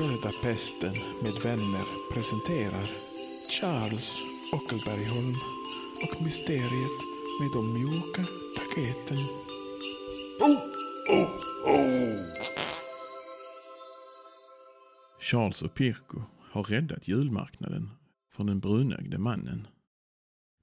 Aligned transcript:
röda 0.00 0.30
pesten 0.42 0.94
med 1.22 1.32
vänner 1.42 2.12
presenterar 2.12 2.86
Charles 3.50 4.18
Ockelbergholm 4.52 5.34
och 6.04 6.22
mysteriet 6.22 6.98
med 7.40 7.50
de 7.54 7.74
mjuka 7.74 8.24
paketen. 8.56 9.18
Charles 15.20 15.62
och 15.62 15.74
Pirko 15.74 16.22
har 16.50 16.62
räddat 16.62 17.08
julmarknaden 17.08 17.90
från 18.32 18.46
den 18.46 18.60
brunögde 18.60 19.18
mannen. 19.18 19.66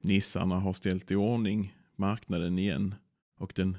Nissarna 0.03 0.59
har 0.59 0.73
ställt 0.73 1.11
i 1.11 1.15
ordning 1.15 1.75
marknaden 1.95 2.59
igen 2.59 2.95
och 3.39 3.53
den 3.55 3.77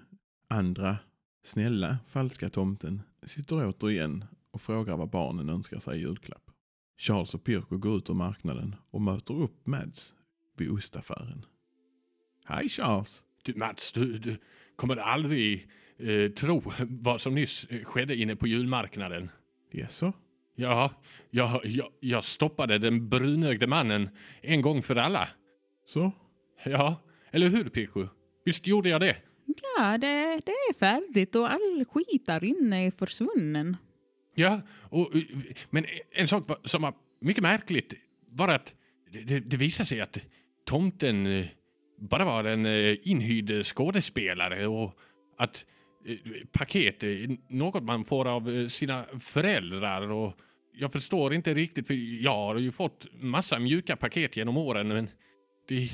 andra 0.49 0.99
snälla 1.45 1.99
falska 2.09 2.51
tomten 2.51 3.03
sitter 3.23 3.69
återigen 3.69 4.25
och 4.51 4.61
frågar 4.61 4.97
vad 4.97 5.11
barnen 5.11 5.49
önskar 5.49 5.79
sig 5.79 5.99
i 5.99 6.01
julklapp. 6.01 6.51
Charles 6.99 7.35
och 7.35 7.45
Pirko 7.45 7.79
går 7.79 7.97
ut 7.97 8.11
ur 8.11 8.15
marknaden 8.15 8.75
och 8.91 9.03
möter 9.03 9.35
upp 9.35 9.67
Mads 9.67 10.15
vid 10.57 10.71
ostaffären. 10.71 11.45
Hej 12.45 12.69
Charles! 12.69 13.23
Du 13.43 13.55
Mats, 13.55 13.93
du, 13.93 14.19
du 14.19 14.37
kommer 14.77 14.97
aldrig 14.97 15.69
eh, 15.99 16.31
tro 16.31 16.63
vad 16.89 17.21
som 17.21 17.35
nyss 17.35 17.65
eh, 17.65 17.85
skedde 17.85 18.17
inne 18.17 18.37
på 18.37 18.47
julmarknaden. 18.47 19.31
Jaså? 19.71 20.13
Ja, 20.55 20.91
jag, 21.31 21.67
jag, 21.67 21.89
jag 22.01 22.25
stoppade 22.25 22.79
den 22.79 23.09
brunögde 23.09 23.67
mannen 23.67 24.09
en 24.41 24.61
gång 24.63 24.83
för 24.83 24.97
alla. 24.97 25.29
Så? 25.85 26.13
Ja, 26.65 26.97
eller 27.31 27.49
hur 27.49 27.65
Pirko? 27.65 28.09
Visst 28.45 28.67
gjorde 28.67 28.89
jag 28.89 29.01
det? 29.01 29.17
Ja, 29.77 29.99
det, 29.99 30.41
det 30.47 30.53
är 30.53 30.75
färdigt 30.75 31.35
och 31.35 31.51
all 31.51 31.85
skit 31.89 32.27
där 32.27 32.45
inne 32.45 32.87
är 32.87 32.91
försvunnen. 32.91 33.77
Ja, 34.39 34.61
och, 34.91 35.17
eh, 35.17 35.23
men 35.71 35.87
en 36.11 36.29
sak 36.29 36.45
som 36.65 36.83
var 36.83 36.95
mycket 37.21 37.43
märkligt 37.43 37.95
var 38.31 38.49
att 38.49 38.75
det, 39.13 39.41
det, 39.41 39.57
visade 39.57 39.87
sig 39.89 40.01
att 40.01 40.19
tomten 40.65 41.27
eh, 41.27 41.47
bara 41.99 42.25
var 42.25 42.45
en 42.45 42.67
eh, 42.67 42.97
inhyrd 43.03 43.67
skådespelare 43.67 44.67
och 44.67 44.99
att 45.39 45.67
paket 46.53 47.03
är 47.03 47.37
något 47.49 47.83
man 47.83 48.05
får 48.05 48.29
av 48.29 48.69
sina 48.69 49.05
föräldrar 49.21 50.11
och 50.11 50.35
jag 50.73 50.93
förstår 50.93 51.35
inte 51.35 51.55
riktigt 51.55 51.87
för 51.87 52.23
jag 52.23 52.35
har 52.35 52.57
ju 52.57 52.73
fått 52.73 53.07
massa 53.21 53.59
mjuka 53.59 53.97
paket 53.97 54.37
genom 54.37 54.57
åren 54.57 54.89
men 54.89 55.11
det, 55.69 55.91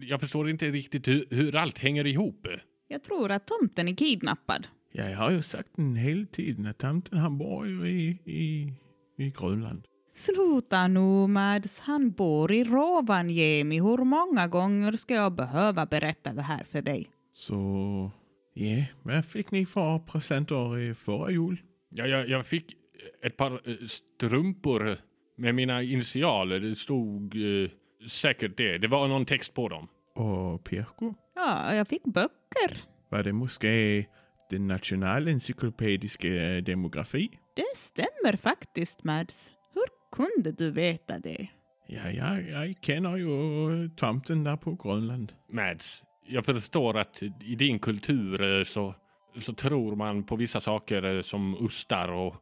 jag 0.00 0.20
förstår 0.20 0.50
inte 0.50 0.70
riktigt 0.70 1.08
hur, 1.08 1.26
hur 1.30 1.56
allt 1.56 1.78
hänger 1.78 2.06
ihop. 2.06 2.46
Jag 2.88 3.02
tror 3.02 3.30
att 3.30 3.46
tomten 3.46 3.88
är 3.88 3.96
kidnappad. 3.96 4.66
Ja, 4.98 5.10
jag 5.10 5.18
har 5.18 5.30
ju 5.30 5.42
sagt 5.42 5.68
den 5.76 5.96
hela 5.96 6.26
tiden 6.26 6.66
att 6.66 6.78
tomten 6.78 7.18
han 7.18 7.38
bor 7.38 7.68
ju 7.68 7.88
i, 7.88 8.18
i, 8.24 8.72
i 9.16 9.30
Grönland. 9.30 9.82
Sluta 10.14 10.88
nu 10.88 11.26
Mads, 11.26 11.80
han 11.80 12.10
bor 12.10 12.52
i 12.52 12.64
Rovaniemi. 12.64 13.80
Hur 13.80 14.04
många 14.04 14.48
gånger 14.48 14.92
ska 14.92 15.14
jag 15.14 15.32
behöva 15.32 15.86
berätta 15.86 16.32
det 16.32 16.42
här 16.42 16.64
för 16.64 16.82
dig? 16.82 17.10
Så, 17.34 18.10
ja, 18.54 18.84
vad 19.02 19.24
fick 19.24 19.50
ni 19.50 19.66
för 19.66 19.98
presenter 19.98 20.78
i 20.78 20.94
förra 20.94 21.30
jul? 21.30 21.60
Ja, 21.90 22.06
jag, 22.06 22.28
jag 22.28 22.46
fick 22.46 22.76
ett 23.22 23.36
par 23.36 23.52
eh, 23.52 23.86
strumpor 23.88 24.98
med 25.36 25.54
mina 25.54 25.82
initialer. 25.82 26.60
Det 26.60 26.76
stod 26.76 27.34
eh, 27.36 27.70
säkert 28.08 28.56
det. 28.56 28.78
Det 28.78 28.88
var 28.88 29.08
någon 29.08 29.26
text 29.26 29.54
på 29.54 29.68
dem. 29.68 29.88
Och 30.14 30.64
Pirko? 30.64 31.14
Ja, 31.34 31.74
jag 31.74 31.88
fick 31.88 32.04
böcker. 32.04 32.84
Var 33.08 33.22
det 33.22 33.32
måske 33.32 34.04
den 34.50 34.66
nationalencyklopediska 34.66 36.28
demografi? 36.60 37.30
Det 37.56 37.76
stämmer 37.76 38.36
faktiskt 38.36 39.04
Mads. 39.04 39.52
Hur 39.74 39.86
kunde 40.12 40.52
du 40.52 40.70
veta 40.70 41.18
det? 41.18 41.48
Ja, 41.86 42.10
ja, 42.10 42.40
jag 42.40 42.74
känner 42.80 43.16
ju 43.16 43.88
tomten 43.88 44.44
där 44.44 44.56
på 44.56 44.74
Grönland. 44.74 45.32
Mads, 45.52 46.02
jag 46.26 46.44
förstår 46.44 46.98
att 46.98 47.22
i 47.40 47.54
din 47.54 47.78
kultur 47.78 48.58
eh, 48.58 48.64
så, 48.64 48.94
så 49.38 49.52
tror 49.52 49.96
man 49.96 50.24
på 50.24 50.36
vissa 50.36 50.60
saker 50.60 51.16
eh, 51.16 51.22
som 51.22 51.56
ustar 51.64 52.08
och 52.08 52.34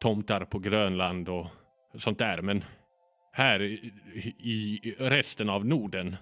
tomtar 0.00 0.44
på 0.44 0.58
Grönland 0.58 1.28
och 1.28 1.46
sånt 1.98 2.18
där. 2.18 2.42
Men 2.42 2.64
här 3.32 3.62
i, 3.62 3.92
i 4.38 4.94
resten 4.98 5.48
av 5.48 5.66
Norden 5.66 6.16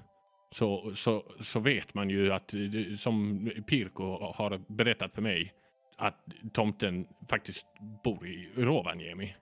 så, 0.54 0.92
så, 0.94 1.24
så 1.40 1.60
vet 1.60 1.94
man 1.94 2.10
ju 2.10 2.32
att, 2.32 2.54
som 2.98 3.46
Pirko 3.66 4.32
har 4.34 4.60
berättat 4.68 5.14
för 5.14 5.22
mig, 5.22 5.54
att 5.96 6.24
tomten 6.52 7.06
faktiskt 7.28 7.66
bor 8.04 8.26
i 8.26 8.48
Rovaniemi. 8.56 9.34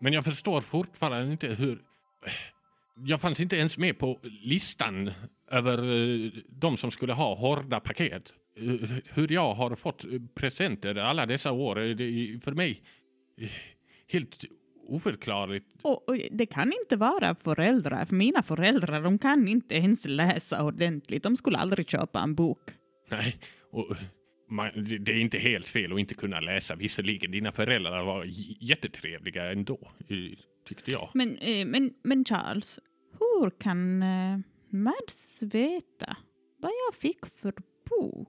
Men 0.00 0.12
jag 0.12 0.24
förstår 0.24 0.60
fortfarande 0.60 1.32
inte 1.32 1.48
hur... 1.48 1.78
Jag 3.06 3.20
fanns 3.20 3.40
inte 3.40 3.56
ens 3.56 3.78
med 3.78 3.98
på 3.98 4.18
listan 4.22 5.10
över 5.50 5.78
eh, 5.78 6.30
de 6.48 6.76
som 6.76 6.90
skulle 6.90 7.12
ha 7.12 7.34
hårda 7.34 7.80
paket. 7.80 8.32
Hur 9.04 9.32
jag 9.32 9.54
har 9.54 9.76
fått 9.76 10.04
presenter 10.34 10.94
alla 10.94 11.26
dessa 11.26 11.52
år, 11.52 11.80
eh, 11.80 11.96
det 11.96 12.04
är 12.04 12.40
för 12.40 12.52
mig 12.52 12.82
eh, 13.40 13.48
helt 14.08 14.44
oförklarligt. 14.88 15.66
Och, 15.82 16.08
och 16.08 16.16
det 16.30 16.46
kan 16.46 16.72
inte 16.82 16.96
vara 16.96 17.34
föräldrar, 17.34 18.04
för 18.04 18.14
mina 18.14 18.42
föräldrar 18.42 19.02
de 19.02 19.18
kan 19.18 19.48
inte 19.48 19.74
ens 19.76 20.04
läsa 20.06 20.64
ordentligt. 20.64 21.22
De 21.22 21.36
skulle 21.36 21.58
aldrig 21.58 21.88
köpa 21.90 22.20
en 22.20 22.34
bok. 22.34 22.60
Nej, 23.10 23.36
och 23.72 23.96
man, 24.50 24.70
det- 25.04 25.12
är 25.12 25.20
inte 25.20 25.38
helt 25.38 25.66
fel 25.68 25.92
att 25.92 25.98
inte 25.98 26.14
kunna 26.14 26.40
läsa. 26.40 26.74
Visserligen, 26.74 27.30
dina 27.30 27.52
föräldrar 27.52 28.04
var 28.04 28.24
jättetrevliga 28.60 29.52
ändå, 29.52 29.78
eh, 30.08 30.38
tyckte 30.68 30.90
jag. 30.90 31.10
Men, 31.14 31.36
eh, 31.38 31.66
men, 31.66 31.94
men 32.02 32.24
Charles, 32.24 32.78
hur 33.18 33.50
kan 33.50 34.02
eh, 34.02 34.38
Mads 34.70 35.42
veta 35.42 36.16
vad 36.58 36.70
jag 36.86 36.94
fick 37.00 37.26
för 37.40 37.52
bok? 37.90 38.28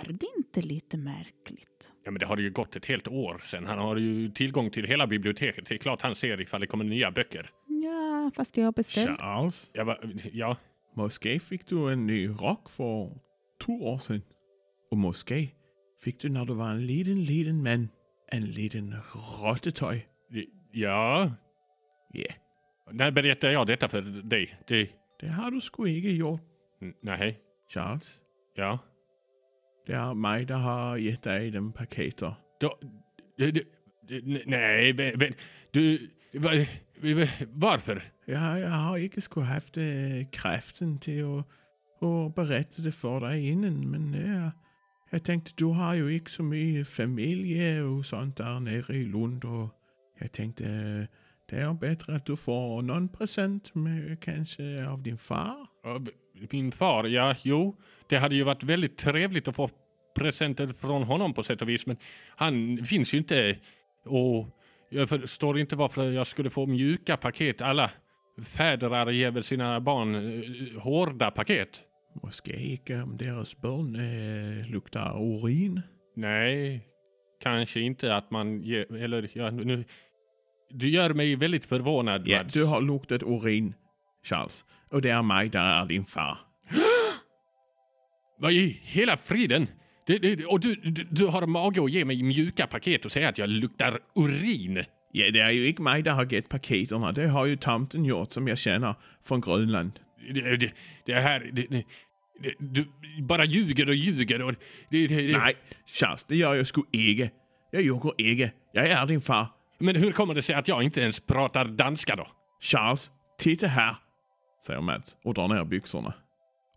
Är 0.00 0.12
det 0.12 0.26
inte 0.36 0.60
lite 0.62 0.96
märkligt? 0.96 1.92
Ja, 2.04 2.10
men 2.10 2.18
det 2.20 2.26
har 2.26 2.36
ju 2.36 2.50
gått 2.50 2.76
ett 2.76 2.86
helt 2.86 3.08
år 3.08 3.38
sedan. 3.38 3.66
Han 3.66 3.78
har 3.78 3.96
ju 3.96 4.30
tillgång 4.30 4.70
till 4.70 4.84
hela 4.86 5.06
biblioteket. 5.06 5.66
Det 5.66 5.74
är 5.74 5.78
klart 5.78 6.02
han 6.02 6.14
ser 6.16 6.40
ifall 6.40 6.60
det 6.60 6.66
kommer 6.66 6.84
nya 6.84 7.10
böcker. 7.10 7.50
Ja, 7.66 8.30
fast 8.36 8.56
jag 8.56 8.74
beställde... 8.74 9.16
Charles, 9.16 9.70
Jag 9.74 9.86
bara, 9.86 9.98
ja, 10.32 10.56
måske 10.94 11.38
fick 11.40 11.66
du 11.68 11.92
en 11.92 12.06
ny 12.06 12.28
rock 12.28 12.70
för 12.70 13.18
två 13.64 13.72
år 13.72 13.98
sedan. 13.98 14.22
Och 14.90 14.98
måske 14.98 15.48
fick 16.04 16.20
du 16.20 16.28
när 16.28 16.44
du 16.44 16.54
var 16.54 16.70
en 16.70 16.86
liten, 16.86 17.24
liten 17.24 17.62
man 17.62 17.88
en 18.32 18.44
liten 18.44 18.94
råttetøj. 19.40 20.06
ja. 20.72 21.32
Ja, 22.12 22.26
När 22.92 23.10
berättar 23.10 23.48
jag 23.50 23.66
detta 23.66 23.88
för 23.88 24.00
dig? 24.02 24.58
Det, 24.66 24.90
det 25.20 25.28
har 25.28 25.50
du 25.50 25.60
sgu 25.60 25.86
ikke 25.88 26.08
gjort, 26.10 26.40
n- 26.82 26.94
nej, 27.02 27.38
Charles. 27.74 28.20
ja. 28.54 28.78
Det 29.86 29.92
är 29.92 30.14
mig, 30.14 30.44
der 30.44 30.56
har 30.56 30.96
gett 30.96 31.22
dig 31.22 31.50
de 31.50 31.72
paketer. 31.72 32.34
Då, 32.60 32.78
det, 33.38 33.50
det, 33.50 33.64
det, 34.08 34.42
nej, 34.46 34.92
men, 34.92 35.34
du, 35.70 36.10
va, 36.32 36.50
va, 37.00 37.28
varför? 37.48 38.02
Ja, 38.26 38.58
jag 38.58 38.70
har 38.70 38.96
ikke 38.96 39.20
skulle 39.20 39.46
haft 39.46 39.76
eh, 39.76 40.26
kraften 40.32 40.98
till 40.98 41.24
att, 41.24 41.46
att 42.02 42.34
berätta 42.34 42.82
det 42.82 42.92
för 42.92 43.20
dig 43.20 43.48
innan, 43.48 43.90
men 43.90 44.12
det 44.12 44.18
är, 44.18 44.50
jag 45.10 45.24
tänkte 45.24 45.52
du 45.54 45.64
har 45.64 45.94
ju 45.94 46.14
inte 46.14 46.30
så 46.30 46.42
mycket 46.42 46.88
familj 46.88 47.82
och 47.82 48.06
sånt 48.06 48.36
där 48.36 48.60
nere 48.60 48.94
i 48.96 49.04
Lund 49.04 49.44
och 49.44 49.68
jag 50.18 50.32
tänkte 50.32 50.64
eh, 50.64 51.06
det 51.50 51.56
är 51.56 51.74
bättre 51.74 52.16
att 52.16 52.26
du 52.26 52.36
får 52.36 52.82
någon 52.82 53.08
present 53.08 53.74
med 53.74 54.20
kanske 54.20 54.86
av 54.86 55.02
din 55.02 55.18
far. 55.18 55.66
Ja, 55.82 56.00
Min 56.52 56.72
far, 56.72 57.04
ja, 57.04 57.34
jo. 57.42 57.76
Det 58.08 58.16
hade 58.16 58.34
ju 58.34 58.42
varit 58.42 58.62
väldigt 58.62 58.98
trevligt 58.98 59.48
att 59.48 59.56
få 59.56 59.70
presenter 60.18 60.66
från 60.80 61.02
honom 61.02 61.34
på 61.34 61.42
sätt 61.42 61.62
och 61.62 61.68
vis, 61.68 61.86
men 61.86 61.96
han 62.36 62.84
finns 62.84 63.14
ju 63.14 63.18
inte. 63.18 63.56
Och 64.04 64.46
jag 64.90 65.08
förstår 65.08 65.58
inte 65.58 65.76
varför 65.76 66.10
jag 66.10 66.26
skulle 66.26 66.50
få 66.50 66.66
mjuka 66.66 67.16
paket. 67.16 67.62
Alla 67.62 67.90
fädrar 68.44 69.10
ger 69.10 69.30
väl 69.30 69.44
sina 69.44 69.80
barn 69.80 70.14
eh, 70.14 70.82
hårda 70.82 71.30
paket. 71.30 71.80
Måske 72.22 72.56
inte 72.60 73.02
om 73.02 73.16
deras 73.16 73.56
barn 73.60 73.94
eh, 73.96 74.70
luktar 74.70 75.22
urin. 75.22 75.82
Nej, 76.16 76.80
kanske 77.42 77.80
inte 77.80 78.16
att 78.16 78.30
man 78.30 78.62
ger, 78.62 78.94
eller 78.96 79.28
ja, 79.32 79.50
nu. 79.50 79.84
Du 80.70 80.88
gör 80.88 81.10
mig 81.14 81.36
väldigt 81.36 81.64
förvånad, 81.66 82.22
Ja, 82.28 82.38
Mads. 82.38 82.54
du 82.54 82.64
har 82.64 82.80
luktat 82.80 83.22
urin, 83.22 83.74
Charles. 84.24 84.64
Och 84.90 85.02
det 85.02 85.10
är 85.10 85.22
mig, 85.22 85.48
där 85.48 85.82
är 85.82 85.86
din 85.86 86.04
far. 86.04 86.38
Vad 88.38 88.52
i 88.52 88.80
hela 88.82 89.16
friden? 89.16 89.66
Det, 90.06 90.18
det, 90.18 90.46
och 90.46 90.60
du, 90.60 90.74
du, 90.74 91.06
du 91.10 91.26
har 91.26 91.46
mage 91.46 91.84
att 91.84 91.90
ge 91.90 92.04
mig 92.04 92.22
mjuka 92.22 92.66
paket 92.66 93.04
och 93.04 93.12
säga 93.12 93.28
att 93.28 93.38
jag 93.38 93.48
luktar 93.48 93.98
urin. 94.16 94.84
Ja, 95.12 95.30
det 95.30 95.40
är 95.40 95.50
ju 95.50 95.68
inte 95.68 95.82
mig, 95.82 96.02
där 96.02 96.12
har 96.12 96.32
gett 96.32 96.48
paketerna. 96.48 97.12
Det 97.12 97.28
har 97.28 97.46
ju 97.46 97.56
tomten 97.56 98.04
gjort, 98.04 98.32
som 98.32 98.48
jag 98.48 98.58
känner, 98.58 98.94
från 99.24 99.40
Grönland. 99.40 99.92
Det, 100.34 100.56
det, 100.56 100.72
det 101.06 101.14
här... 101.14 101.50
Det, 101.52 101.84
du 102.58 102.86
bara 103.22 103.44
ljuger 103.44 103.88
och 103.88 103.94
ljuger 103.94 104.42
och... 104.42 104.54
Nej, 104.90 105.54
Charles, 105.86 106.24
det 106.24 106.36
gör 106.36 106.54
jag 106.54 106.66
sgu 106.66 106.82
ikke. 106.92 107.30
Jag 107.70 107.82
ljuger 107.82 108.12
ikke. 108.18 108.52
Jag 108.72 108.88
är 108.88 109.06
din 109.06 109.20
far. 109.20 109.46
Men 109.78 109.96
hur 109.96 110.12
kommer 110.12 110.34
det 110.34 110.42
sig 110.42 110.54
att 110.54 110.68
jag 110.68 110.82
inte 110.82 111.00
ens 111.00 111.20
pratar 111.20 111.64
danska 111.64 112.16
då? 112.16 112.26
Charles, 112.60 113.10
titta 113.38 113.66
här, 113.66 113.96
säger 114.66 114.80
Mads 114.80 115.16
och 115.24 115.34
drar 115.34 115.48
ner 115.48 115.64
byxorna. 115.64 116.14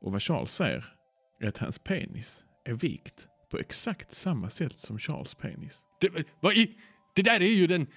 Och 0.02 0.12
vad 0.12 0.24
Charles 0.24 0.52
ser 0.52 0.86
är 1.40 1.48
att 1.48 1.58
hans 1.58 1.80
penis 1.80 2.44
är 2.66 2.74
vikt 2.74 3.28
på 3.52 3.58
exakt 3.58 4.14
samma 4.14 4.50
sätt 4.50 4.80
som 4.80 5.00
Charles 5.00 5.34
penis. 5.34 5.82
Det, 6.02 6.10
vad 6.40 6.54
i, 6.54 6.76
det 7.16 7.22
där 7.22 7.42
är 7.42 7.50
ju 7.50 7.68
den 7.68 7.88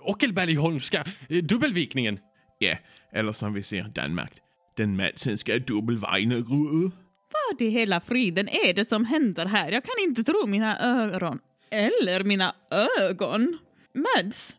Ockelbergholmska 0.00 1.04
eh, 1.28 1.44
dubbelvikningen. 1.44 2.18
Ja, 2.58 2.76
eller 3.12 3.32
som 3.32 3.54
vi 3.54 3.62
ser 3.62 3.82
Danmark, 3.82 4.32
den 4.76 4.96
Madsenska 4.96 5.58
dubbelvejnerud. 5.58 6.90
Vad 7.32 7.62
i 7.62 7.68
hela 7.68 8.00
friden 8.00 8.48
är 8.48 8.74
det 8.74 8.84
som 8.84 9.04
händer 9.04 9.46
här? 9.46 9.70
Jag 9.70 9.84
kan 9.84 9.94
inte 10.08 10.24
tro 10.24 10.46
mina 10.46 10.80
öron. 10.80 11.38
Eller 11.70 12.24
mina 12.24 12.54
ögon. 13.00 13.58
Mads, 13.94 14.56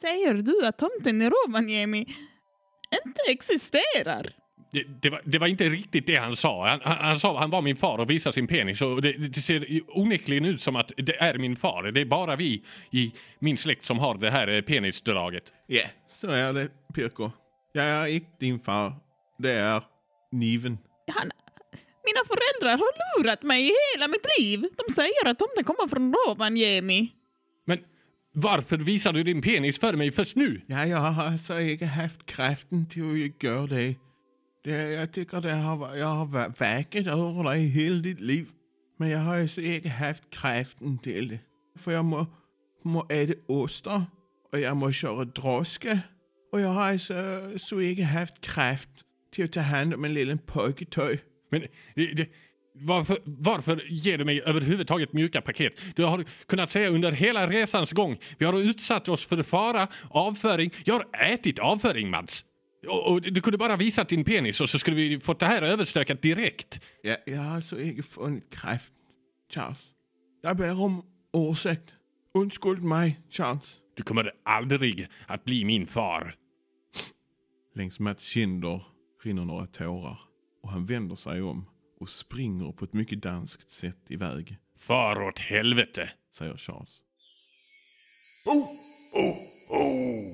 säger 0.00 0.34
du 0.34 0.66
att 0.66 0.78
tomten 0.78 1.22
i 1.22 1.30
Rovaniemi 1.30 2.06
inte 3.06 3.22
existerar? 3.28 4.32
Det, 4.72 4.84
det, 5.02 5.10
var, 5.10 5.20
det 5.24 5.38
var 5.38 5.46
inte 5.46 5.68
riktigt 5.68 6.06
det 6.06 6.16
han 6.16 6.36
sa. 6.36 6.68
Han, 6.68 6.80
han, 6.84 6.96
han 6.96 7.20
sa 7.20 7.38
han 7.38 7.50
var 7.50 7.62
min 7.62 7.76
far 7.76 7.98
och 7.98 8.10
visade 8.10 8.32
sin 8.32 8.46
penis. 8.46 8.82
Och 8.82 9.02
det, 9.02 9.12
det 9.12 9.40
ser 9.42 9.80
onekligen 9.88 10.44
ut 10.44 10.62
som 10.62 10.76
att 10.76 10.92
det 10.96 11.16
är 11.22 11.38
min 11.38 11.56
far. 11.56 11.82
Det 11.82 12.00
är 12.00 12.04
bara 12.04 12.36
vi 12.36 12.62
i 12.90 13.12
min 13.38 13.58
släkt 13.58 13.86
som 13.86 13.98
har 13.98 14.14
det 14.14 14.30
här 14.30 14.48
eh, 14.48 14.60
penisdraget. 14.60 15.44
Ja, 15.66 15.82
så 16.08 16.30
är 16.30 16.52
det, 16.52 16.68
Pirko. 16.94 17.30
Jag 17.72 17.84
är 17.84 18.06
inte 18.06 18.30
din 18.40 18.60
far. 18.60 18.92
Det 19.38 19.52
är 19.52 19.82
Niven. 20.32 20.78
Han, 21.08 21.30
mina 22.06 22.22
föräldrar 22.26 22.78
har 22.78 23.18
lurat 23.18 23.42
mig 23.42 23.68
i 23.68 23.72
hela 23.94 24.08
mitt 24.08 24.26
liv. 24.38 24.64
De 24.76 24.94
säger 24.94 25.26
att 25.26 25.38
tomten 25.38 25.64
kommer 25.64 25.88
från 25.88 26.14
Rovaniemi. 26.14 27.12
Varför 28.38 28.76
visar 28.78 29.12
du 29.12 29.22
din 29.22 29.42
penis 29.42 29.78
för 29.78 29.92
mig 29.92 30.12
först 30.12 30.36
nu? 30.36 30.60
Ja, 30.66 30.86
jag 30.86 30.98
har 30.98 31.24
alltså 31.24 31.60
inte 31.60 31.86
haft 31.86 32.26
kraften 32.26 32.86
till 32.86 33.24
att 33.24 33.42
göra 33.42 33.66
det. 33.66 33.94
det 34.64 34.90
jag 34.90 35.12
tycker 35.12 35.40
det 35.40 35.52
har, 35.52 35.96
jag 35.96 36.06
har 36.06 36.26
vakat 36.26 37.06
över 37.06 37.44
dig 37.44 37.66
hela 37.66 38.02
ditt 38.02 38.20
liv. 38.20 38.46
Men 38.96 39.08
jag 39.08 39.18
har 39.18 39.36
alltså 39.36 39.60
inte 39.60 39.88
haft 39.88 40.30
kraften 40.30 40.98
till 40.98 41.28
det. 41.28 41.38
För 41.78 41.92
jag 41.92 42.04
må, 42.04 42.26
må 42.82 43.06
äta 43.08 43.34
oster 43.46 44.02
och 44.52 44.60
jag 44.60 44.76
må 44.76 44.92
köra 44.92 45.24
droska. 45.24 46.00
Och 46.52 46.60
jag 46.60 46.68
har 46.68 46.84
alltså 46.84 47.14
så 47.56 47.80
inte 47.80 48.02
haft 48.02 48.40
kraft 48.40 48.90
till 49.32 49.44
att 49.44 49.52
ta 49.52 49.60
hand 49.60 49.94
om 49.94 50.04
en 50.04 50.14
liten 50.14 50.38
pojketöj. 50.38 51.22
Men 51.50 51.60
det, 51.94 52.14
det, 52.14 52.28
varför, 52.80 53.18
varför 53.24 53.84
ger 53.88 54.18
du 54.18 54.24
mig 54.24 54.42
överhuvudtaget 54.42 55.12
mjuka 55.12 55.40
paket? 55.40 55.72
Du 55.96 56.04
har 56.04 56.24
kunnat 56.46 56.70
säga 56.70 56.88
under 56.88 57.12
hela 57.12 57.50
resans 57.50 57.92
gång, 57.92 58.18
vi 58.38 58.44
har 58.44 58.60
utsatt 58.60 59.08
oss 59.08 59.26
för 59.26 59.42
fara, 59.42 59.88
avföring. 60.10 60.70
Jag 60.84 60.94
har 60.94 61.32
ätit 61.32 61.58
avföring, 61.58 62.10
Mads. 62.10 62.44
Och, 62.88 63.12
och 63.12 63.22
du 63.22 63.40
kunde 63.40 63.58
bara 63.58 63.76
visat 63.76 64.08
din 64.08 64.24
penis 64.24 64.60
och 64.60 64.70
så 64.70 64.78
skulle 64.78 64.96
vi 64.96 65.20
fått 65.20 65.40
det 65.40 65.46
här 65.46 65.62
överstökat 65.62 66.22
direkt. 66.22 66.80
Ja, 67.02 67.16
jag 67.26 67.38
har 67.38 67.54
alltså 67.54 67.80
inte 67.80 68.02
funnit 68.02 68.54
kraft, 68.54 68.92
Charles. 69.54 69.84
Jag 70.42 70.56
ber 70.56 70.80
om 70.80 71.02
ursäkt. 71.36 71.94
Undskyld 72.34 72.82
mig, 72.82 73.20
Charles. 73.30 73.78
Du 73.96 74.02
kommer 74.02 74.32
aldrig 74.44 75.08
att 75.26 75.44
bli 75.44 75.64
min 75.64 75.86
far. 75.86 76.34
Längs 77.74 78.00
Mats 78.00 78.24
kinder 78.24 78.82
rinner 79.24 79.44
några 79.44 79.66
tårar 79.66 80.18
och 80.62 80.70
han 80.70 80.86
vänder 80.86 81.16
sig 81.16 81.42
om 81.42 81.66
och 82.00 82.08
springer 82.08 82.72
på 82.72 82.84
ett 82.84 82.92
mycket 82.92 83.22
danskt 83.22 83.70
sätt 83.70 84.10
iväg. 84.10 84.58
Far 84.78 85.22
åt 85.22 85.38
helvete, 85.38 86.10
säger 86.32 86.56
Charles. 86.56 87.02
Oh, 88.46 88.68
oh, 89.12 89.36
oh. 89.68 90.32